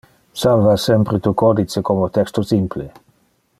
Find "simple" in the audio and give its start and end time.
2.53-2.85